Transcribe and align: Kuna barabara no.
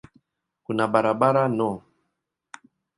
Kuna 0.65 0.83
barabara 0.91 1.43
no. 1.57 1.69